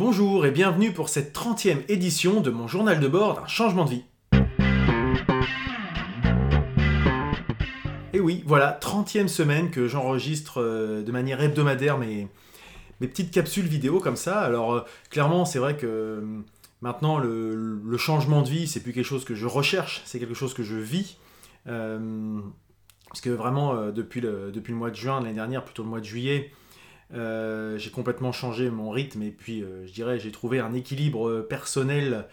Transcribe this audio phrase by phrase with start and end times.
[0.00, 3.90] Bonjour et bienvenue pour cette 30e édition de mon journal de bord d'un changement de
[3.90, 4.04] vie.
[8.14, 12.28] Et oui, voilà, 30e semaine que j'enregistre euh, de manière hebdomadaire mes,
[13.02, 14.40] mes petites capsules vidéo comme ça.
[14.40, 14.80] Alors euh,
[15.10, 16.40] clairement, c'est vrai que euh,
[16.80, 20.54] maintenant le, changement de vie, c'est plus quelque chose que je recherche, c'est quelque chose
[20.54, 21.18] que je vis.
[21.66, 26.52] Parce que vraiment, depuis, le, mois de juin l'année dernière, plutôt le mois de juillet,
[27.12, 31.46] j'ai complètement changé mon rythme et puis euh, je dirais j'ai trouvé un équilibre euh,
[31.46, 32.26] personnel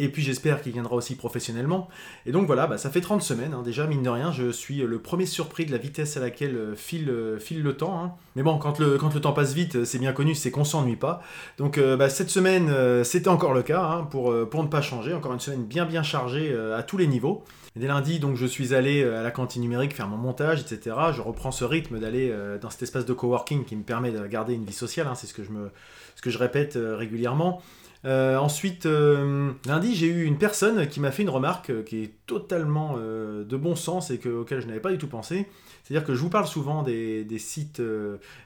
[0.00, 1.88] et puis j'espère qu'il viendra aussi professionnellement.
[2.24, 4.78] Et donc voilà, bah, ça fait 30 semaines hein, déjà, mine de rien, je suis
[4.78, 8.02] le premier surpris de la vitesse à laquelle euh, file, euh, file le temps.
[8.02, 8.12] hein.
[8.36, 11.22] Mais bon, quand le, temps passe vite, euh, c'est bien connu, c'est qu'on s'ennuie pas.
[11.58, 12.72] Donc bah, cette semaine,
[13.04, 15.12] c'était encore le cas, hein, pour, pour ne pas changer.
[15.12, 17.44] Encore une semaine bien bien chargée à tous les niveaux.
[17.76, 20.96] Dès lundi, donc, je suis allé à la cantine numérique faire mon montage, etc.
[21.14, 24.54] Je reprends ce rythme d'aller dans cet espace de coworking qui me permet de garder
[24.54, 25.06] une vie sociale.
[25.14, 27.60] c'est ce que je répète régulièrement.
[28.06, 32.02] Euh, ensuite, euh, lundi, j'ai eu une personne qui m'a fait une remarque euh, qui
[32.02, 35.46] est totalement de bon sens et que, auquel je n'avais pas du tout pensé.
[35.82, 37.82] C'est-à-dire que je vous parle souvent des, sites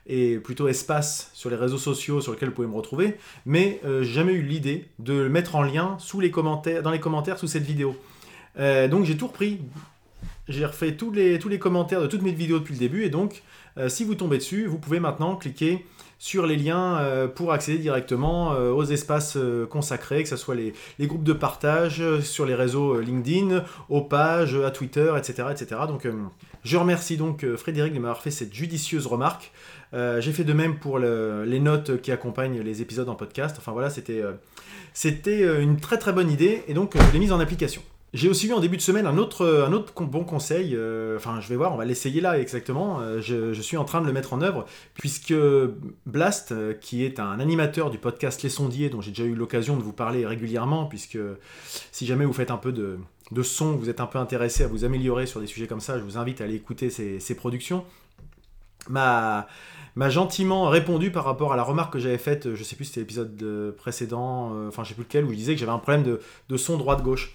[0.06, 4.05] et plutôt espaces sur les réseaux sociaux sur lesquels vous pouvez me retrouver, mais j'ai
[4.05, 7.48] jamais eu l'idée de le mettre en lien sous les commentaires, dans les commentaires sous
[7.48, 7.94] cette vidéo.
[8.56, 9.60] Donc j'ai tout repris.
[10.48, 13.10] J'ai refait tous les, tous les commentaires de toutes mes vidéos depuis le début et
[13.10, 13.42] donc
[13.88, 15.84] si vous tombez dessus, vous pouvez maintenant cliquer
[16.18, 20.54] sur les liens euh, pour accéder directement euh, aux espaces euh, consacrés, que ce soit
[20.54, 25.48] les, les groupes de partage sur les réseaux LinkedIn, aux pages, à Twitter, etc.
[25.50, 25.80] etc.
[25.88, 26.06] Donc
[26.64, 29.52] je remercie donc Frédéric de m'avoir fait cette judicieuse remarque.
[29.92, 33.56] J'ai fait de même pour le- les notes qui accompagnent les épisodes en podcast.
[33.58, 34.22] Enfin voilà, c'était
[35.62, 37.82] une très très bonne idée et donc je l'ai mise en application.
[38.14, 41.41] J'ai aussi eu en début de semaine un autre, un autre bon conseil, euh, enfin
[41.41, 44.12] je vais voir, on va l'essayer là exactement, Euh, je, suis en train de le
[44.12, 45.34] mettre en œuvre, puisque
[46.06, 49.76] Blast, euh, qui est un animateur du podcast Les Sondiers, dont j'ai déjà eu l'occasion
[49.76, 51.19] de vous parler régulièrement, puisque
[51.91, 53.00] si jamais vous faites un peu de,
[53.32, 55.98] de son, vous êtes un peu intéressé à vous améliorer sur des sujets comme ça,
[55.98, 57.84] je vous invite à aller écouter ses, productions,
[58.88, 59.48] m'a
[59.97, 63.00] gentiment répondu par rapport à la remarque que j'avais faite, je sais plus si c'était
[63.00, 66.20] l'épisode précédent, enfin je sais plus lequel, où je disais que j'avais un problème de,
[66.48, 67.34] de son droite-gauche.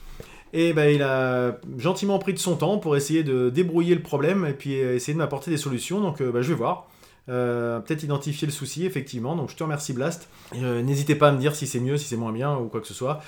[0.54, 4.46] Et ben, il a gentiment pris de son temps pour essayer de débrouiller le problème
[4.46, 6.02] et puis euh, essayer de m'apporter des solutions.
[6.02, 6.88] Donc euh, bah, je vais voir.
[7.30, 9.36] Euh, Peut-être identifier le souci, effectivement.
[9.36, 10.28] Donc je te remercie, Blast.
[10.56, 12.88] N'hésitez pas à me dire si c'est mieux, si c'est moins bien ou quoi que
[12.88, 13.22] ce soit.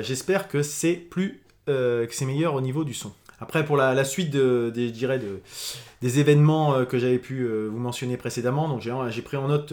[0.00, 3.10] J'espère que c'est plus, que c'est meilleur au niveau du son.
[3.40, 9.22] Après, pour la, suite de, des, événements que j'avais pu vous mentionner précédemment, donc j'ai
[9.22, 9.72] pris en note,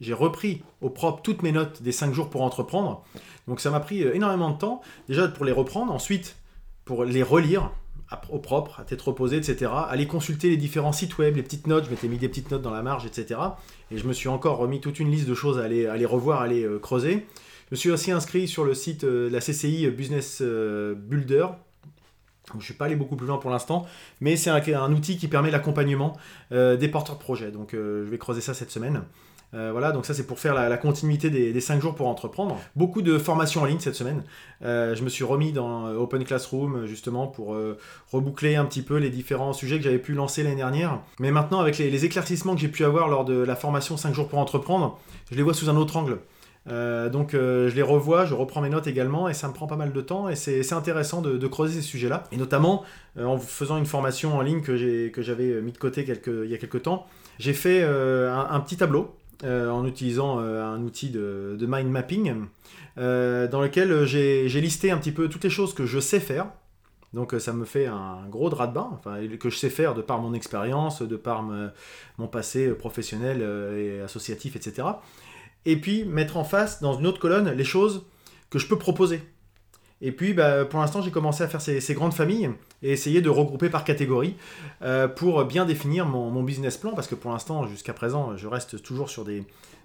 [0.00, 3.04] j'ai repris au propre toutes mes notes des 5 jours pour entreprendre.
[3.48, 6.36] Donc ça m'a pris euh, énormément de temps, déjà pour les reprendre, ensuite
[6.84, 7.70] pour les relire
[8.30, 9.72] au propre, à tête reposée, etc.
[9.88, 12.62] Aller consulter les différents sites web, les petites notes, je m'étais mis des petites notes
[12.62, 13.40] dans la marge, etc.
[13.90, 16.44] Et je me suis encore remis toute une liste de choses à aller, revoir, à
[16.44, 17.26] aller euh, creuser.
[17.68, 21.48] Je me suis aussi inscrit sur le site euh, de la CCI Business Builder.
[22.52, 23.86] Je ne suis pas allé beaucoup plus loin pour l'instant,
[24.20, 26.16] mais c'est un, outil qui permet l'accompagnement
[26.52, 27.50] des porteurs de projets.
[27.50, 29.02] Donc je vais creuser ça cette semaine.
[29.54, 32.58] Euh, voilà, donc ça c'est pour faire la, continuité des, des 5 jours pour entreprendre.
[32.74, 34.22] Beaucoup de formations en ligne cette semaine.
[34.62, 37.56] Euh, je me suis remis dans euh, Open Classroom justement pour
[38.12, 41.00] reboucler un petit peu les différents sujets que j'avais pu lancer l'année dernière.
[41.20, 44.28] Mais maintenant avec les, éclaircissements que j'ai pu avoir lors de la formation 5 jours
[44.28, 44.98] pour entreprendre,
[45.30, 46.18] je les vois sous un autre angle.
[46.68, 49.92] Donc je les revois, je reprends mes notes également et ça me prend pas mal
[49.92, 52.24] de temps et c'est intéressant de, creuser ces sujets-là.
[52.32, 52.84] Et notamment
[53.18, 54.76] en faisant une formation en ligne que
[55.22, 57.06] j'avais mis de côté quelques, il y a quelques temps,
[57.38, 62.46] j'ai fait un petit tableau euh, en utilisant euh, un outil de, mind mapping
[62.96, 66.46] euh, dans lequel j'ai listé un petit peu toutes les choses que je sais faire.
[67.12, 69.00] Donc ça me fait un gros drap de bain,
[69.38, 71.42] que je sais faire de par mon expérience, de par
[72.18, 73.42] mon passé professionnel
[73.74, 74.88] et associatif, etc.
[75.64, 78.04] Et puis mettre en face, dans une autre colonne, les choses
[78.50, 79.22] que je peux proposer.
[80.02, 82.50] Et puis, bah, pour l'instant, j'ai commencé à faire ces, grandes familles
[82.82, 84.36] et essayer de regrouper par catégorie
[84.82, 88.82] euh, pour bien définir mon, business plan, parce que pour l'instant, jusqu'à présent, je reste
[88.82, 89.44] toujours sur des,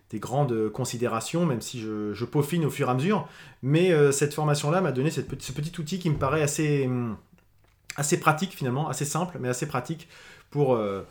[0.09, 3.27] des grandes considérations, même si je, peaufine au fur et à mesure.
[3.63, 7.15] Mais euh, cette formation-là m'a donné ce petit outil qui me paraît assez, hum,
[7.95, 10.09] assez pratique finalement, assez simple, mais assez pratique
[10.49, 11.03] pour, euh,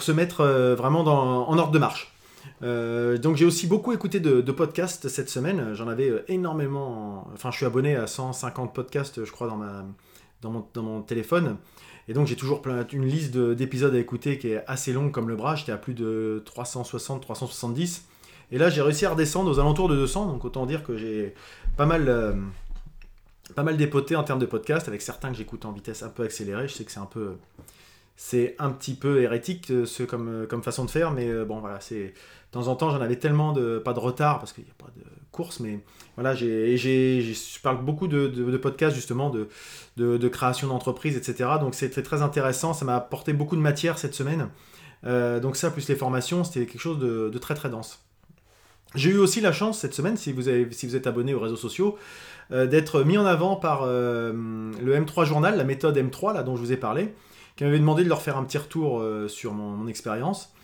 [0.00, 0.44] se mettre
[0.76, 2.12] vraiment en ordre de marche.
[2.62, 5.74] Euh, donc j'ai aussi beaucoup écouté de, podcasts cette semaine.
[5.74, 7.28] J'en avais euh, énormément.
[7.34, 9.48] Enfin, je suis abonné à 150 podcasts, je crois,
[10.42, 11.56] dans, mon, téléphone.
[12.08, 12.62] Et donc j'ai toujours
[12.92, 15.56] une liste de- d'épisodes à écouter qui est assez longue comme le bras.
[15.56, 18.06] J'étais à plus de 360, 370.
[18.50, 20.26] Et là, j'ai réussi à redescendre aux alentours de 200.
[20.26, 21.34] Donc autant dire que j'ai
[21.76, 22.32] pas mal, euh,
[23.54, 26.22] pas mal dépoté en termes de podcasts, avec certains que j'écoute en vitesse un peu
[26.22, 26.68] accélérée.
[26.68, 27.36] Je sais que c'est un peu
[28.20, 31.44] c'est un petit peu hérétique euh, ce, comme, euh, comme façon de faire, mais euh,
[31.44, 32.12] bon voilà, c'est de
[32.50, 34.90] temps en temps j'en avais tellement de pas de retard parce qu'il n'y a pas
[34.96, 35.78] de course, mais
[36.16, 41.48] voilà, j'ai, j'ai, je parle beaucoup de, podcasts justement de, création d'entreprise, etc.
[41.60, 44.48] Donc c'était très intéressant, ça m'a apporté beaucoup de matière cette semaine.
[45.04, 48.04] Donc ça, plus les formations, c'était quelque chose de, très très dense.
[48.96, 51.96] J'ai eu aussi la chance cette semaine, si vous, avez, êtes abonné aux réseaux sociaux,
[52.50, 56.72] d'être mis en avant par le M3 Journal, la méthode M3 là, dont je vous
[56.72, 57.14] ai parlé,
[57.58, 60.54] qui m'avait demandé de leur faire un petit retour sur mon expérience.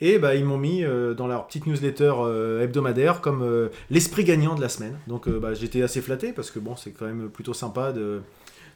[0.00, 4.24] Et bah, ils m'ont mis euh, dans leur petite newsletter euh, hebdomadaire comme euh, l'esprit
[4.24, 4.98] gagnant de la semaine.
[5.06, 8.22] Donc bah, j'étais assez flatté parce que bon, c'est quand même plutôt sympa de,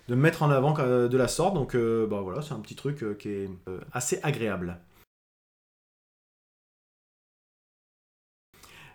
[0.08, 1.54] de me mettre en avant de la sorte.
[1.54, 3.50] Donc bah, voilà, c'est un petit truc qui est
[3.92, 4.78] assez agréable.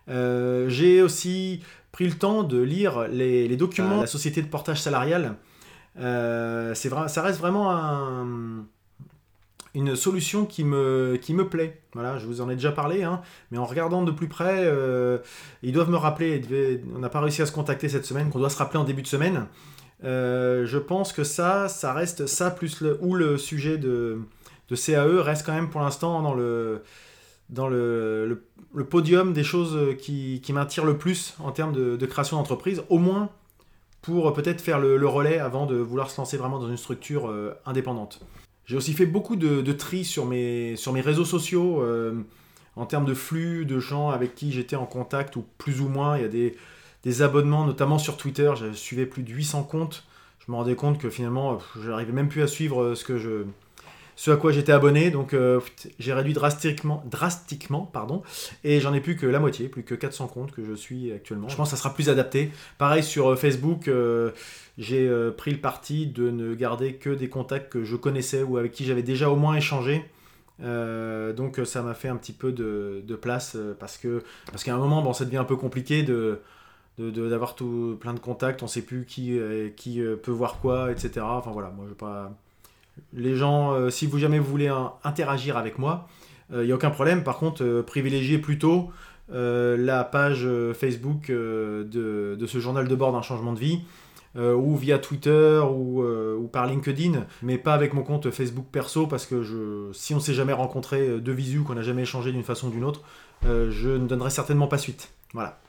[0.08, 5.36] J'ai aussi pris le temps de lire les, documents de la société de portage salarial.
[5.98, 8.66] c'est ça reste vraiment un
[9.76, 11.82] une solution qui me, qui me plaît.
[11.94, 13.22] Voilà, je vous en ai déjà parlé, hein,
[13.52, 15.18] mais en regardant de plus près, euh,
[15.62, 16.42] ils doivent me rappeler,
[16.96, 19.02] on n'a pas réussi à se contacter cette semaine, qu'on doit se rappeler en début
[19.02, 19.48] de semaine.
[20.04, 24.20] Euh, je pense que ça, ça reste ça, plus le, ou le sujet de,
[24.70, 26.84] de CAE reste quand même pour l'instant dans le
[27.50, 28.44] dans le,
[28.74, 32.98] le, podium des choses qui, qui m'attirent le plus en termes de, création d'entreprise, au
[32.98, 33.30] moins
[34.02, 37.54] pour peut-être faire le, relais avant de vouloir se lancer vraiment dans une structure euh,
[37.66, 38.22] indépendante.
[38.66, 42.14] J'ai aussi fait beaucoup de, tri sur mes, réseaux sociaux euh,
[42.76, 46.18] en termes de flux de gens avec qui j'étais en contact ou plus ou moins.
[46.18, 46.52] Il y a
[47.04, 48.52] des, abonnements, notamment sur Twitter.
[48.56, 50.06] Je suivais plus de 800 comptes.
[50.46, 53.18] Je me rendais compte que finalement, je n'arrivais même plus à suivre euh, ce que
[53.18, 53.46] je,
[54.16, 55.12] ce à quoi j'étais abonné.
[55.12, 55.60] Donc euh,
[56.00, 58.24] j'ai réduit drastiquement, drastiquement pardon,
[58.64, 61.50] et j'en ai plus que la moitié, plus que 400 comptes que je suis actuellement.
[61.50, 62.52] Je pense que ça sera plus adapté.
[62.78, 64.32] Pareil sur euh, Facebook, euh,
[64.78, 68.72] j'ai pris le parti de ne garder que des contacts que je connaissais ou avec
[68.72, 70.04] qui j'avais déjà au moins échangé.
[70.60, 75.04] donc ça m'a fait un petit peu de, place parce que parce qu'à un moment
[75.04, 76.40] bon ça devient un peu compliqué de
[76.98, 79.38] d'avoir tout plein de contacts on sait plus qui
[79.76, 82.32] qui peut voir quoi etc enfin voilà moi je pas
[83.14, 84.72] les gens, euh, si vous jamais voulez
[85.04, 86.08] interagir avec moi,
[86.50, 87.24] il euh, n'y a aucun problème.
[87.24, 88.92] Par contre, euh, privilégiez plutôt
[89.30, 93.80] la page Facebook de, ce journal de bord d'un changement de vie.
[94.36, 96.04] ou via Twitter ou,
[96.52, 100.54] par LinkedIn, mais pas avec mon compte Facebook perso parce que si on s'est jamais
[100.54, 103.02] rencontré de visu, qu'on n'a jamais échangé d'une façon ou d'une autre,
[103.44, 105.10] je ne donnerai certainement pas suite.
[105.34, 105.60] Voilà.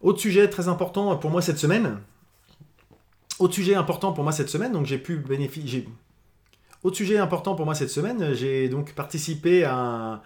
[0.00, 1.98] Autre sujet très important pour moi cette semaine,
[3.38, 5.88] autre sujet important pour moi cette semaine, donc j'ai pu bénéficier.
[6.92, 10.22] Sujet important pour moi cette semaine, j'ai donc participé à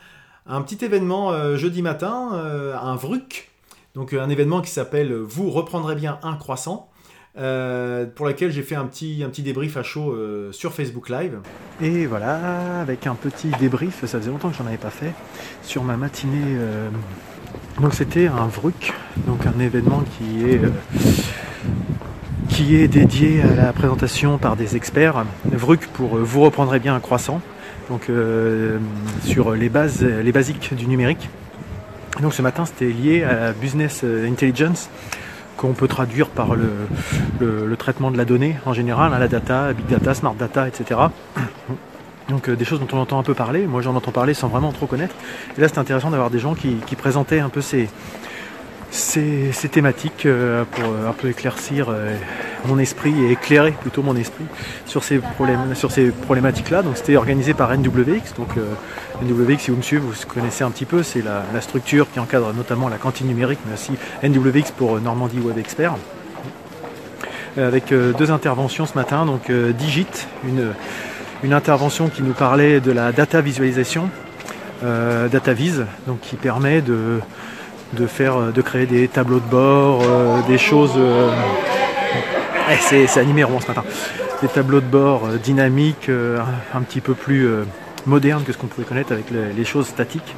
[0.46, 3.50] un, petit événement euh, jeudi matin, euh, un VRUC,
[3.94, 6.88] donc un événement qui s'appelle Vous reprendrez bien un croissant.
[7.38, 10.14] Euh, pour lequel j'ai fait un petit, un petit débrief à chaud
[10.52, 11.38] sur Facebook Live.
[11.80, 15.14] Et voilà, avec un petit débrief, ça faisait longtemps que j'en avais pas fait,
[15.62, 16.58] sur ma matinée.
[17.80, 18.92] Donc c'était un VRUC,
[19.26, 20.60] donc un événement qui est
[22.52, 25.24] qui est dédié à la présentation par des experts.
[25.46, 27.40] VRUC pour euh, Vous reprendrez bien un croissant,
[27.88, 28.78] donc euh,
[29.24, 31.30] sur les bases, les basiques du numérique.
[32.20, 34.90] Donc ce matin c'était lié à la business intelligence
[35.56, 39.86] qu'on peut traduire par le, traitement de la donnée en général, hein, la data, big
[39.86, 41.00] data, smart data, etc.
[42.28, 44.48] Donc euh, des choses dont on entend un peu parler, moi j'en entends parler sans
[44.48, 45.14] vraiment trop connaître.
[45.56, 47.88] Et là c'est intéressant d'avoir des gens qui présentaient un peu ces,
[48.92, 52.14] ces, thématiques euh, pour euh, un peu éclaircir euh,
[52.66, 54.44] mon esprit et éclairer plutôt mon esprit
[54.86, 56.82] sur ces, problèmes, sur ces problématiques-là.
[56.82, 58.34] Donc c'était organisé par NWX.
[58.36, 58.50] Donc
[59.22, 62.52] NWX, si vous me suivez, vous connaissez un petit peu, c'est la, structure qui encadre
[62.52, 65.94] notamment la cantine numérique, mais aussi NWX pour Normandie Web Expert.
[67.56, 70.72] Avec deux interventions ce matin, donc Digit, une,
[71.42, 74.08] une intervention qui nous parlait de la data visualisation,
[74.82, 77.20] DataVis, donc qui permet de
[77.92, 80.94] de faire, euh, de créer des tableaux de bord, euh, des choses.
[80.96, 81.30] Euh,
[82.80, 83.84] c'est animé vraiment ce matin.
[84.40, 86.10] Des tableaux de bord dynamiques,
[86.74, 87.48] un petit peu plus
[88.06, 90.34] modernes que ce qu'on pouvait connaître avec les, choses statiques.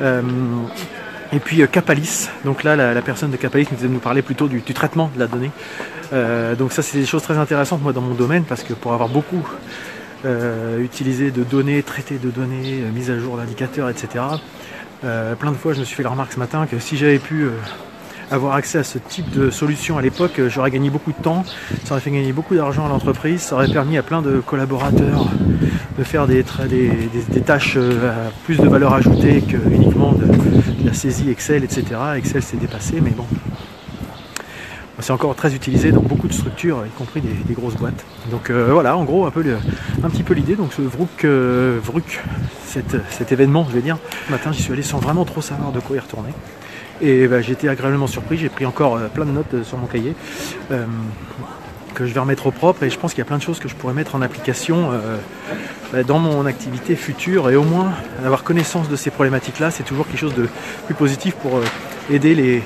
[0.00, 5.10] et puis Capalis, donc là la, personne de Capalis nous, nous parler plutôt du, traitement
[5.14, 5.50] de la donnée.
[6.56, 9.08] donc ça c'est des choses très intéressantes moi dans mon domaine parce que pour avoir
[9.08, 9.46] beaucoup
[10.78, 14.24] utilisé de données, traité de données, mise à jour d'indicateurs, etc.
[15.04, 17.18] Euh, plein de fois, je me suis fait la remarque ce matin que si j'avais
[17.18, 17.50] pu euh,
[18.30, 21.44] avoir accès à ce type de solution à l'époque, euh, j'aurais gagné beaucoup de temps,
[21.84, 25.26] ça aurait fait gagner beaucoup d'argent à l'entreprise, ça aurait permis à plein de collaborateurs
[25.98, 30.26] de faire des, des, tâches à plus de valeur ajoutée que uniquement de,
[30.84, 31.84] la saisie Excel, etc.
[32.16, 33.26] Excel s'est dépassé, mais bon.
[35.00, 38.04] C'est encore très utilisé dans beaucoup de structures, y compris des, grosses boîtes.
[38.30, 40.54] Donc voilà, en gros, un, petit peu l'idée.
[40.54, 42.22] Donc ce Vrook, Vrook
[42.64, 45.80] cet événement, je vais dire, ce matin, j'y suis allé sans vraiment trop savoir de
[45.80, 46.30] quoi y retourner.
[47.00, 50.14] Et bah, j'ai été agréablement surpris, j'ai pris encore plein de notes sur mon cahier
[51.94, 53.58] que je vais remettre au propre et je pense qu'il y a plein de choses
[53.58, 55.16] que je pourrais mettre en application euh,
[55.92, 57.92] bah, dans mon activité future et au moins
[58.24, 60.48] avoir connaissance de ces problématiques-là, c'est toujours quelque chose de
[60.86, 61.64] plus positif pour euh,
[62.10, 62.62] aider les,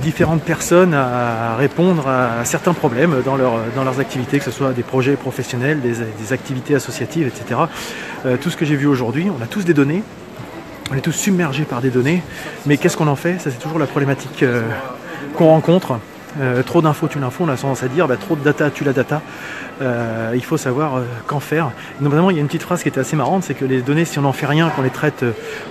[0.00, 5.16] différentes personnes à répondre à certains problèmes dans, leurs activités, que ce soit des projets
[5.16, 7.60] professionnels, des, activités associatives, etc.
[8.24, 10.02] Euh, tout ce que j'ai vu aujourd'hui, on a tous des données,
[10.90, 12.22] on est tous submergés par des données,
[12.66, 13.38] mais qu'est-ce qu'on en fait?
[13.38, 14.44] Ça c'est toujours la problématique
[15.36, 15.98] qu'on rencontre.
[16.38, 18.84] Euh, trop d'infos tu l'info, on a tendance à dire bah, trop de data tu
[18.84, 19.20] la data.
[19.82, 21.72] Euh, il faut savoir euh, qu'en faire.
[22.00, 24.04] notamment, il y a une petite phrase qui était assez marrante, c'est que les données,
[24.04, 25.24] si on n'en fait rien, qu'on les traite,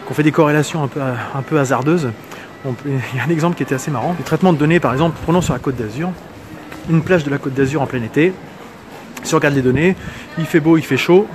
[0.06, 2.10] qu'on fait des corrélations un peu, hasardeuses,
[2.66, 4.16] il y a un exemple qui était assez marrant.
[4.18, 6.12] Le traitement de données, par exemple, prenons sur la côte d'Azur,
[6.90, 8.34] une plage de la côte d'Azur en plein été.
[9.24, 9.96] Si on regarde les données,
[10.38, 11.28] il fait beau, il fait chaud,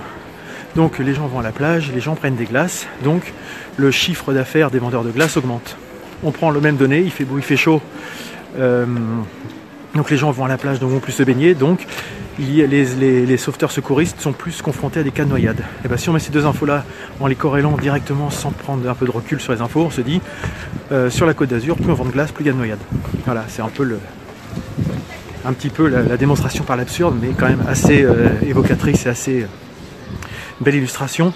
[0.75, 3.33] donc les gens vont à la plage, les gens prennent des glaces, donc
[3.77, 5.77] le chiffre d'affaires des vendeurs de glace augmente.
[6.23, 7.81] On prend le même données, il fait beau, il fait chaud,
[8.59, 8.87] euh,
[9.95, 11.55] donc les gens vont à la plage, ne vont plus se baigner.
[11.55, 11.87] Donc
[12.39, 15.63] les, sauveteurs secouristes sont plus confrontés à des cas de noyade.
[15.85, 16.85] Et bien si on met ces deux infos-là
[17.21, 20.01] en les corrélant directement sans prendre un peu de recul sur les infos, on se
[20.01, 20.21] dit
[20.93, 22.59] euh, sur la côte d'Azur, plus on vend de glace, plus il y a de
[22.59, 22.81] noyade.
[23.25, 23.99] Voilà, c'est un peu le,
[25.45, 29.47] un petit peu la, démonstration par l'absurde, mais quand même assez euh, évocatrice et assez
[30.61, 31.33] belle illustration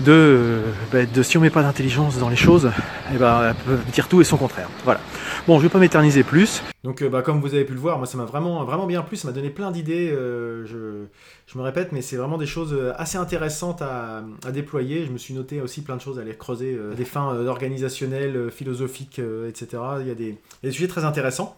[0.00, 0.60] de,
[0.92, 4.08] bah, de si on met pas d'intelligence dans les choses, et eh ben, peut dire
[4.08, 4.68] tout et son contraire.
[4.84, 5.00] Voilà.
[5.46, 6.62] Bon, je vais pas m'éterniser plus.
[6.82, 9.02] Donc, euh, bah, comme vous avez pu le voir, moi ça m'a vraiment, vraiment bien
[9.02, 10.10] plu, ça m'a donné plein d'idées.
[10.10, 11.06] Euh, je,
[11.46, 15.06] je, me répète, mais c'est vraiment des choses euh, assez intéressantes à, à, déployer.
[15.06, 19.20] Je me suis noté aussi plein de choses à aller creuser, des fins organisationnelles, philosophiques,
[19.48, 19.82] etc.
[20.00, 21.56] Il y, a des, des, sujets très intéressants.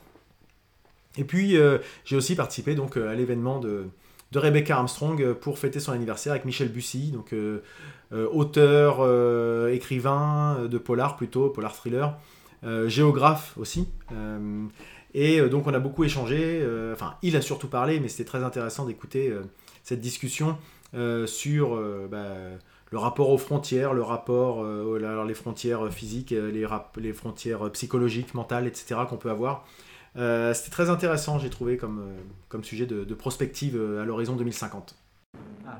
[1.16, 1.56] Et puis,
[2.04, 3.86] j'ai aussi participé donc à l'événement de
[4.30, 7.32] de Rebecca Armstrong pour fêter son anniversaire avec Michel Bussy, donc
[8.12, 12.16] auteur, euh, écrivain euh, de polar plutôt, polar thriller,
[12.86, 13.88] géographe aussi.
[15.14, 16.60] et donc on a beaucoup échangé,
[16.92, 19.32] enfin il a surtout parlé, mais c'était très intéressant d'écouter
[19.84, 20.58] cette discussion
[21.26, 22.34] sur bah,
[22.90, 28.66] le rapport aux frontières, le rapport, alors les frontières physiques, les, les frontières psychologiques, mentales,
[28.66, 29.02] etc.
[29.08, 29.64] qu'on peut avoir.
[30.16, 32.02] C'était très intéressant, j'ai trouvé, comme,
[32.48, 34.96] comme sujet de, prospective à l'horizon 2050.
[35.64, 35.78] Ah,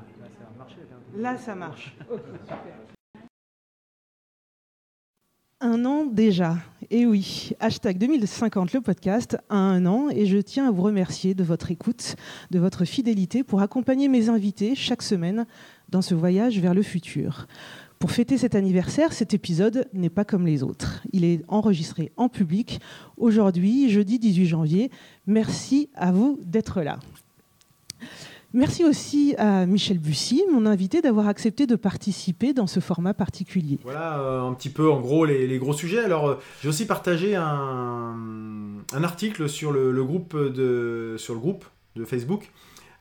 [1.15, 1.95] Là, ça marche.
[5.61, 6.57] Un an déjà.
[6.89, 11.33] Et oui, hashtag 2050, le podcast, a un an, et je tiens à vous remercier
[11.33, 12.15] de votre écoute,
[12.51, 15.45] de votre fidélité pour accompagner mes invités chaque semaine
[15.89, 17.47] dans ce voyage vers le futur.
[17.99, 21.03] Pour fêter cet anniversaire, cet épisode n'est pas comme les autres.
[21.11, 22.79] Il est enregistré en public
[23.17, 24.91] aujourd'hui, jeudi 18 janvier.
[25.27, 26.99] Merci à vous d'être là.
[28.53, 33.77] Merci aussi à Michel Bussy, mon invité, d'avoir accepté de participer dans ce format particulier.
[33.83, 35.99] Voilà euh, un petit peu en gros les, gros sujets.
[35.99, 38.15] Alors euh, j'ai aussi partagé un,
[39.03, 41.63] article sur le, groupe de, sur le groupe
[41.95, 42.49] de Facebook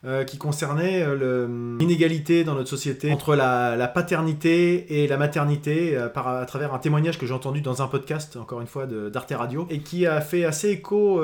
[0.05, 6.75] euh, qui concernait l'inégalité dans notre société entre la, paternité et la maternité à travers
[6.75, 10.07] un témoignage que j'ai entendu dans un podcast, encore une fois, d'Arte Radio, et qui
[10.07, 11.23] a fait assez écho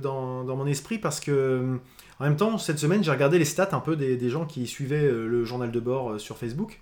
[0.00, 1.78] dans, dans, mon esprit parce que
[2.20, 5.04] en même temps, cette semaine, j'ai regardé les stats un peu des, gens qui suivaient
[5.04, 6.80] euh, le journal de bord euh, sur Facebook.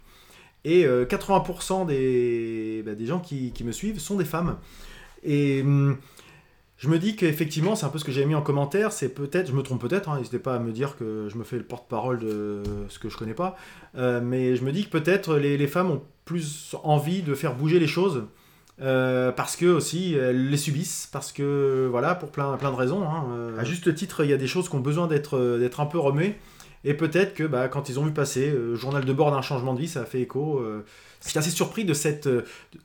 [0.64, 4.56] Et 80% euh, bah, des, gens qui, me suivent sont des femmes.
[5.22, 5.96] Et hum,
[6.78, 8.90] je me dis qu'effectivement, c'est un peu ce que j'avais mis en commentaire.
[8.90, 11.44] C'est peut-être, je me trompe peut-être, hein, n'hésitez pas à me dire que je me
[11.44, 13.56] fais le porte-parole de ce que je connais pas.
[13.94, 17.86] mais je me dis que peut-être les, femmes ont plus envie de faire bouger les
[17.86, 18.24] choses
[18.82, 23.08] euh, parce que aussi elles les subissent, parce que voilà, pour plein, de raisons.
[23.08, 25.70] Hein, euh, à juste titre, il y a des choses qui ont besoin d'être euh,
[25.78, 26.36] un peu remuées.
[26.84, 29.80] Et peut-être que bah, quand ils ont vu passer journal de bord d'un changement de
[29.80, 30.62] vie, ça a fait écho.
[31.20, 32.28] Je suis assez surpris de cette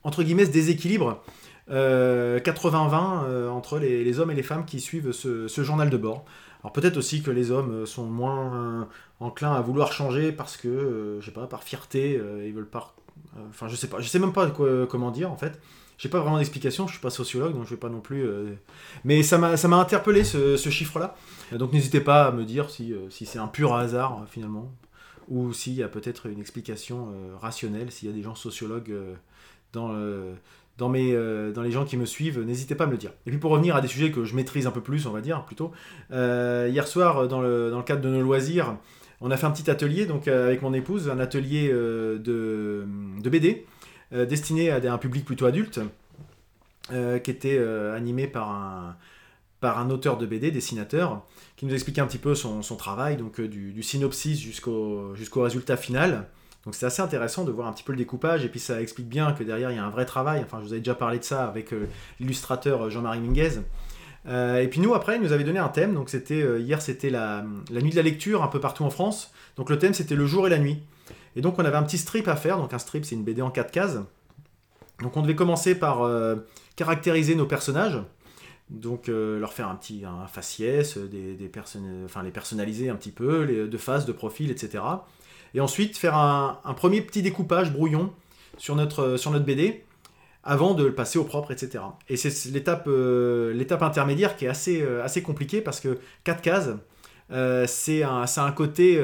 [0.03, 1.23] entre guillemets déséquilibre
[1.69, 6.25] 80-20 entre les, hommes et les femmes qui suivent ce, journal de bord.
[6.63, 8.87] Alors peut-être aussi que les hommes sont moins
[9.19, 12.95] enclins à vouloir changer parce que, je sais pas, par fierté, ils veulent pas.
[13.49, 14.49] Enfin, je sais pas, je sais même pas
[14.89, 15.59] comment dire en fait.
[16.01, 18.27] J'ai pas vraiment d'explication, je suis pas sociologue, donc je vais pas non plus.
[18.27, 18.55] Euh,
[19.03, 21.15] mais ça m'a, interpellé ce, chiffre-là.
[21.51, 24.71] Donc n'hésitez pas à me dire si, euh, si c'est un pur hasard finalement,
[25.27, 28.91] ou s'il y a peut-être une explication euh, rationnelle, s'il y a des gens sociologues
[29.73, 29.93] dans,
[30.79, 31.13] dans, mes,
[31.53, 33.11] dans les gens qui me suivent, n'hésitez pas à me le dire.
[33.27, 35.21] Et puis pour revenir à des sujets que je maîtrise un peu plus, on va
[35.21, 35.71] dire plutôt,
[36.09, 38.75] hier soir, dans le, dans le cadre de nos loisirs,
[39.21, 42.19] on a fait un petit atelier donc avec mon épouse, un atelier de,
[43.21, 43.65] de BD.
[44.13, 45.79] Euh, destiné à un public plutôt adulte,
[46.91, 48.97] euh, qui était euh, animé par un,
[49.61, 51.25] par un auteur de BD, dessinateur,
[51.55, 56.27] qui nous expliquait un petit peu son, travail, donc du, synopsis jusqu'au jusqu'au résultat final.
[56.65, 59.07] Donc c'est assez intéressant de voir un petit peu le découpage, et puis ça explique
[59.07, 60.41] bien que derrière il y a un vrai travail.
[60.43, 61.73] Enfin, je vous avais déjà parlé de ça avec
[62.19, 63.61] l'illustrateur Jean-Marie Minguez.
[64.27, 65.93] Et puis nous, après, il nous avait donné un thème.
[65.93, 69.33] Donc c'était hier, c'était la, nuit de la lecture un peu partout en France.
[69.55, 70.83] Donc le thème, c'était le jour et la nuit.
[71.35, 72.57] Et donc on avait un petit strip à faire.
[72.57, 73.99] Donc un strip, c'est une BD en 4 cases.
[75.01, 76.35] Donc on devait commencer par euh,
[76.75, 77.99] caractériser nos personnages,
[78.69, 81.51] donc euh, leur faire un petit un faciès, des,
[82.05, 84.83] enfin les personnaliser un petit peu, les, de face, de profil, etc.
[85.53, 88.13] Et ensuite faire un, premier petit découpage brouillon
[88.57, 89.83] sur notre, sur notre BD
[90.43, 91.83] avant de le passer au propre, etc.
[92.09, 96.69] Et c'est l'étape euh, intermédiaire qui est assez, assez compliquée parce que 4 cases,
[97.67, 98.99] c'est un, un côté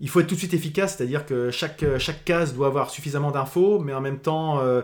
[0.00, 3.30] il faut être tout de suite efficace, c'est-à-dire que chaque, chaque case doit avoir suffisamment
[3.30, 4.82] d'infos, mais en même temps euh,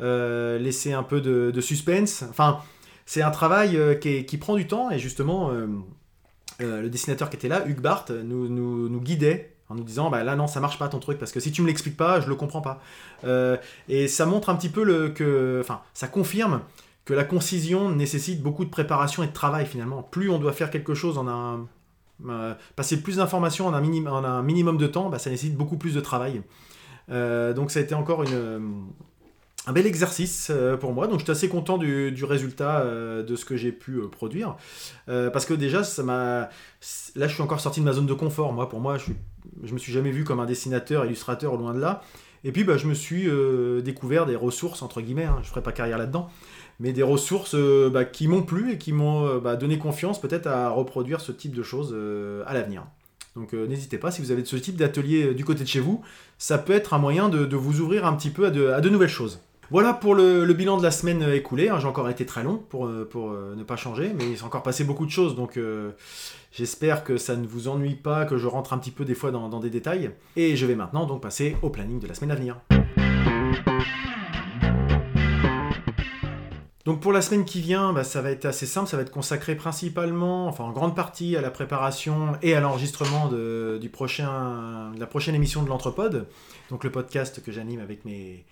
[0.00, 2.24] euh, laisser un peu de, suspense.
[2.30, 2.60] Enfin,
[3.04, 5.50] c'est un travail euh, qui, prend du temps, et justement,
[6.60, 10.36] le dessinateur qui était là, Hugues Barthes, nous, nous, guidait en nous disant bah là
[10.36, 12.34] non ça marche pas ton truc parce que si tu me l'expliques pas je le
[12.34, 12.80] comprends pas
[13.88, 16.60] et ça montre un petit peu le que enfin ça confirme
[17.06, 20.70] que la concision nécessite beaucoup de préparation et de travail finalement plus on doit faire
[20.70, 21.66] quelque chose en un
[22.26, 26.00] euh, passer plus d'informations en, un minimum de temps, bah, ça nécessite beaucoup plus de
[26.00, 26.42] travail.
[27.10, 28.86] Euh, donc ça a été encore une,
[29.66, 31.06] un bel exercice euh, pour moi.
[31.06, 34.56] Donc je suis assez content du, résultat de ce que j'ai pu produire.
[35.06, 36.48] parce que déjà, ça m'a...
[37.16, 38.52] là je suis encore sorti de ma zone de confort.
[38.52, 39.16] Moi, pour moi, je, suis...
[39.62, 42.02] je me suis jamais vu comme un dessinateur, illustrateur, loin de là.
[42.44, 43.26] Et puis bah, je me suis
[43.82, 45.36] découvert des ressources, entre guillemets, hein.
[45.40, 46.28] je ne ferai pas carrière là-dedans,
[46.80, 50.20] mais des ressources euh, bah, qui m'ont plu et qui m'ont euh, bah, donné confiance
[50.20, 52.84] peut-être à reproduire ce type de choses euh, à l'avenir.
[53.36, 56.02] Donc n'hésitez pas, si vous avez ce type d'atelier du côté de chez vous,
[56.38, 59.40] ça peut être un moyen de, vous ouvrir un petit peu à de, nouvelles choses.
[59.74, 61.68] Voilà pour le, bilan de la semaine écoulée.
[61.68, 61.80] Hein.
[61.80, 64.84] J'ai encore été très long pour, pour ne pas changer, mais il s'est encore passé
[64.84, 65.58] beaucoup de choses, donc
[66.52, 69.32] j'espère que ça ne vous ennuie pas, que je rentre un petit peu des fois
[69.32, 70.12] dans, des détails.
[70.36, 72.60] Et je vais maintenant donc passer au planning de la semaine à venir.
[76.84, 79.10] Donc pour la semaine qui vient, bah, ça va être assez simple, ça va être
[79.10, 84.92] consacré principalement, enfin en grande partie à la préparation et à l'enregistrement de, du prochain,
[84.96, 86.28] la prochaine émission de l'Entrepode,
[86.70, 88.44] donc le podcast que j'anime avec mes,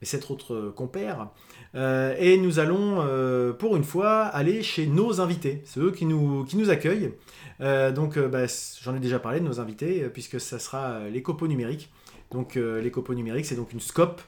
[0.00, 1.28] mes sept autres compères.
[1.74, 6.06] Euh, et nous allons, euh, pour une fois, aller chez nos invités, c'est eux qui
[6.06, 7.12] nous, qui nous accueillent.
[7.60, 8.46] Euh, donc bah,
[8.82, 11.90] j'en ai déjà parlé de nos invités, puisque ça sera les copeaux numériques.
[12.30, 14.20] Donc les copeaux numériques, c'est donc une scope,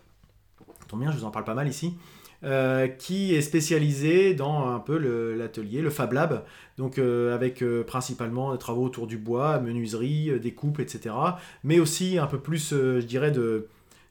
[0.88, 1.94] tombe bien, je vous en parle pas mal ici.
[2.42, 4.96] Euh, qui est spécialisé dans un peu
[5.36, 6.42] l'atelier, le, Fab Lab,
[6.78, 11.14] donc euh, avec euh, principalement des travaux autour du bois, menuiserie, découpe, etc.
[11.64, 13.68] Mais aussi un peu plus, je dirais, de,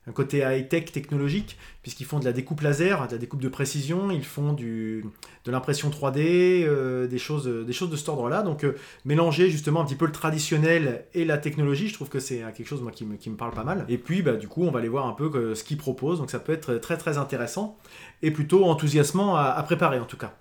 [0.09, 4.09] un côté high-tech technologique, puisqu'ils font de la découpe laser, de la découpe de précision,
[4.09, 5.05] ils font du,
[5.45, 8.41] de l'impression 3D, euh, des, choses, des choses de cet ordre-là.
[8.41, 12.19] Donc euh, mélanger justement un petit peu le traditionnel et la technologie, je trouve que
[12.19, 13.85] c'est quelque chose moi, qui, me, qui me parle pas mal.
[13.87, 16.31] Et puis bah, du coup, on va aller voir un peu ce qu'ils proposent, donc
[16.31, 17.77] ça peut être très très intéressant
[18.23, 20.33] et plutôt enthousiasmant à préparer en tout cas.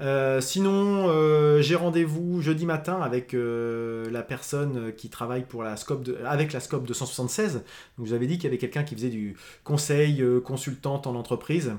[0.00, 5.76] Euh, sinon, euh, j'ai rendez-vous jeudi matin avec euh, la personne qui travaille pour la
[5.76, 7.54] scope avec la SCOP 276.
[7.54, 7.62] Donc,
[7.98, 11.72] vous avez dit qu'il y avait quelqu'un qui faisait du conseil consultante en entreprise.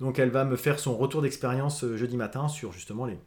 [0.00, 3.18] Donc, elle va me faire son retour d'expérience jeudi matin sur justement les,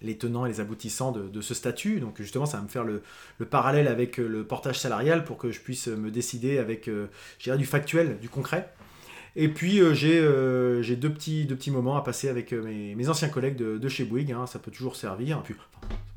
[0.00, 2.00] les tenants et les aboutissants de, ce statut.
[2.00, 3.02] Donc justement, ça va me faire le,
[3.50, 8.30] parallèle avec le portage salarial pour que je puisse me décider avec, du factuel, du
[8.30, 8.72] concret.
[9.36, 13.08] Et puis euh, euh, j'ai deux, petits, deux petits moments à passer avec euh, mes,
[13.08, 14.46] anciens collègues de, chez Bouygues, hein.
[14.46, 15.42] ça peut toujours servir.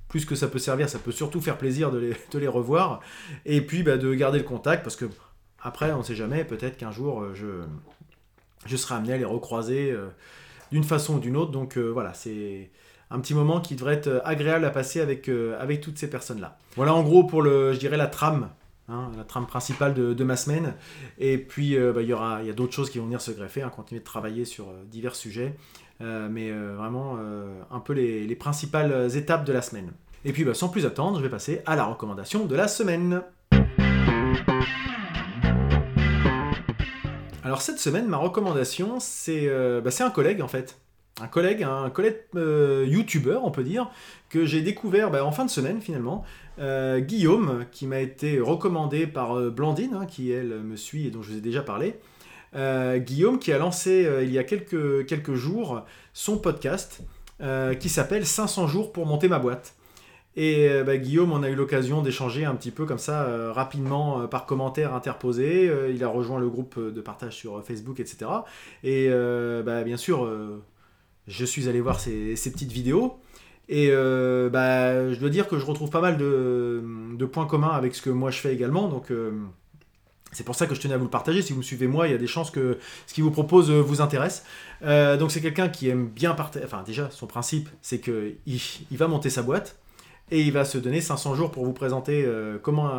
[0.09, 2.99] Plus que ça peut servir, ça peut surtout faire plaisir de les, revoir.
[3.45, 5.05] Et puis bah, de garder le contact, parce que
[5.61, 7.45] après, on ne sait jamais, peut-être qu'un jour je,
[8.65, 9.95] je serai amené à les recroiser
[10.71, 11.51] d'une façon ou d'une autre.
[11.51, 12.71] Donc voilà, c'est
[13.09, 16.57] un petit moment qui devrait être agréable à passer avec, avec toutes ces personnes-là.
[16.75, 18.49] Voilà en gros pour le, je la trame
[18.89, 20.73] Hein, la trame principale de, ma semaine.
[21.17, 23.31] Et puis, euh, bah, il y aura, y a d'autres choses qui vont venir se
[23.31, 25.55] greffer, hein, continuer de travailler sur euh, divers sujets,
[26.01, 27.17] euh, mais vraiment
[27.69, 29.91] un peu les, principales étapes de la semaine.
[30.25, 33.21] Et puis, bah, sans plus attendre, je vais passer à la recommandation de la semaine.
[37.43, 39.47] Alors cette semaine, ma recommandation, c'est
[39.81, 40.77] bah, un collègue en fait
[41.21, 43.89] un collègue, un collègue euh, youtubeur, on peut dire,
[44.29, 46.23] que j'ai découvert bah, en fin de semaine finalement,
[46.59, 51.11] euh, Guillaume, qui m'a été recommandé par euh, Blandine, hein, qui elle me suit et
[51.11, 51.95] dont je vous ai déjà parlé.
[52.53, 56.99] Guillaume qui a lancé il y a quelques, quelques jours son podcast
[57.79, 59.73] qui s'appelle 500 jours pour monter ma boîte.
[60.35, 64.45] Et bah, Guillaume, on a eu l'occasion d'échanger un petit peu comme ça rapidement par
[64.45, 65.71] commentaire interposé.
[65.93, 68.29] il a rejoint le groupe de partage sur Facebook, etc.
[68.83, 69.09] Et
[69.63, 70.29] bah, bien sûr,
[71.31, 73.17] je suis allé voir ces, petites vidéos.
[73.69, 77.95] Et euh, bah, je dois dire que je retrouve pas mal de, points communs avec
[77.95, 78.89] ce que moi je fais également.
[78.89, 79.31] Donc euh,
[80.31, 81.41] c'est pour ça que je tenais à vous le partager.
[81.41, 83.71] Si vous me suivez moi, il y a des chances que ce qu'il vous propose
[83.71, 84.43] vous intéresse.
[84.81, 86.65] donc c'est quelqu'un qui aime bien partager.
[86.65, 89.80] Enfin déjà, son principe, c'est qu'il il va monter sa boîte
[90.31, 92.27] et il va se donner 500 jours pour vous présenter
[92.61, 92.91] comment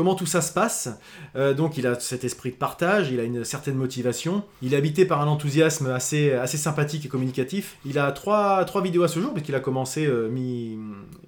[0.00, 0.88] comment tout ça se passe.
[1.36, 4.76] Euh, donc il a cet esprit de partage, il a une certaine motivation, il est
[4.78, 7.76] habité par un enthousiasme assez, assez sympathique et communicatif.
[7.84, 10.30] Il a trois, trois vidéos à ce jour, puisqu'il a commencé euh,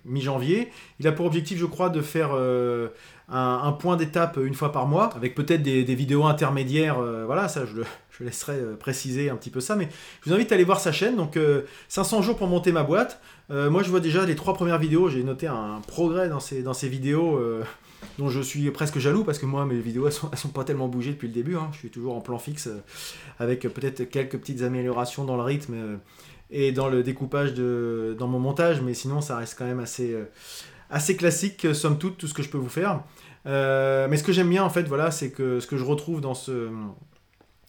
[0.04, 0.70] mi-janvier.
[1.00, 2.30] il a pour objectif, je crois, de faire
[3.30, 7.00] euh, un, point d'étape une fois par mois, avec peut-être des, vidéos intermédiaires.
[7.26, 7.82] voilà, ça je,
[8.18, 9.88] je laisserai préciser un petit peu ça, mais
[10.22, 11.16] je vous invite à aller voir sa chaîne.
[11.16, 11.38] Donc
[11.88, 13.20] 500 jours pour monter ma boîte.
[13.50, 17.40] moi je vois déjà les trois premières vidéos, j'ai noté un progrès dans ces, vidéos
[18.18, 21.12] dont je suis presque jaloux parce que moi mes vidéos elles sont, pas tellement bougées
[21.12, 21.56] depuis le début.
[21.56, 21.68] Hein.
[21.72, 22.80] Je suis toujours en plan fixe euh,
[23.38, 25.96] avec peut-être quelques petites améliorations dans le rythme euh,
[26.50, 30.12] et dans le découpage de dans mon montage, mais sinon ça reste quand même assez
[30.12, 30.24] euh,
[30.92, 33.00] assez classique somme toute tout ce que je peux vous faire.
[33.44, 36.34] mais ce que j'aime bien en fait voilà c'est que ce que je retrouve dans
[36.34, 36.70] ce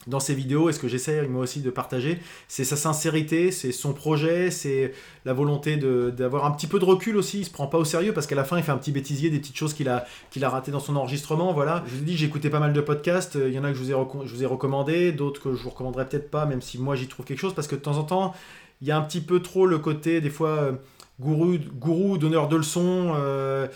[0.06, 3.72] dans ses vidéos et ce que j'essaie moi aussi de partager, c'est sa sincérité, c'est
[3.72, 4.92] son projet, c'est
[5.24, 7.40] la volonté d'avoir un petit peu de recul aussi.
[7.40, 9.30] Il se prend pas au sérieux parce qu'à la fin il fait un petit bêtisier,
[9.30, 11.52] des petites choses qu'il a, qu'il a dans son enregistrement.
[11.52, 11.82] Voilà.
[11.86, 13.34] Je vous dis, j'ai écouté pas mal de podcasts.
[13.34, 15.62] Il y en a que je vous ai, je vous ai recommandé, d'autres que je
[15.62, 17.98] vous recommanderais peut-être pas, même si moi j'y trouve quelque chose parce que de temps
[17.98, 18.34] en temps
[18.80, 20.50] il y a un petit peu trop le côté des fois.
[20.50, 20.72] Euh,
[21.20, 23.66] gourou, gourou donneur de leçons, euh,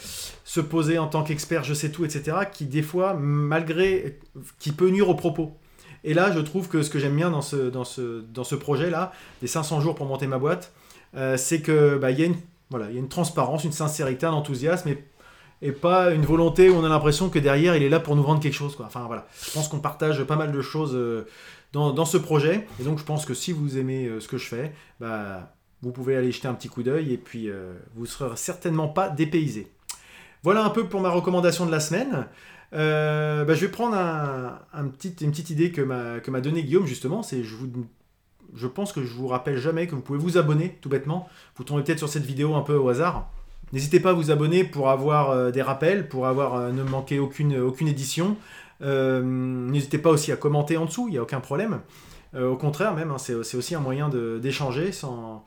[0.44, 4.18] se poser en tant qu'expert, je sais tout, etc., qui des fois, malgré,
[4.58, 5.56] qui peut nuire aux propos.
[6.04, 8.54] Et là, je trouve que ce que j'aime bien dans ce, dans ce, dans ce
[8.54, 10.72] projet-là, des 500 jours pour monter ma boîte,
[11.16, 12.36] euh, c'est que bah, y, a une,
[12.70, 15.04] voilà, y a une transparence, une sincérité, un enthousiasme, et,
[15.60, 18.22] et pas une volonté où on a l'impression que derrière, il est là pour nous
[18.22, 18.76] vendre quelque chose.
[18.76, 18.86] Quoi.
[18.86, 21.26] Enfin voilà, je pense qu'on partage pas mal de choses euh,
[21.72, 24.46] dans, dans, ce projet, et donc je pense que si vous aimez ce que je
[24.46, 27.50] fais, bah, vous pouvez aller jeter un petit coup d'œil, et puis
[27.94, 29.70] vous ne serez certainement pas dépaysé.
[30.42, 32.26] Voilà un peu pour ma recommandation de la semaine.
[32.74, 36.86] Euh, bah, je vais prendre un, une petite idée que m'a, que m'a donné Guillaume
[36.86, 37.22] justement.
[37.22, 37.56] C'est je,
[38.54, 41.28] je pense que je vous rappelle jamais que vous pouvez vous abonner tout bêtement.
[41.56, 43.30] Vous tombez peut-être sur cette vidéo un peu au hasard.
[43.72, 47.18] N'hésitez pas à vous abonner pour avoir euh, des rappels, pour avoir euh, ne manquer
[47.18, 48.36] aucune, aucune édition.
[48.80, 51.80] n'hésitez pas aussi à commenter en dessous, il n'y a aucun problème.
[52.34, 55.44] au contraire même, hein, c'est, aussi un moyen d'échanger sans,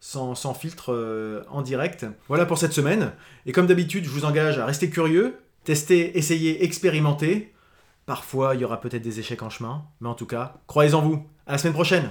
[0.00, 2.06] sans, filtre en direct.
[2.28, 3.12] Voilà pour cette semaine.
[3.46, 7.52] Et comme d'habitude, je vous engage à rester curieux, Tester, essayer, expérimenter.
[8.06, 11.02] Parfois, il y aura peut-être des échecs en chemin, mais en tout cas, croyez en
[11.02, 11.26] vous.
[11.46, 12.10] À la semaine prochaine